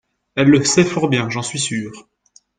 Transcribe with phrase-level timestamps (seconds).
[0.33, 2.09] elle le sait fort bien, j'en suis sur.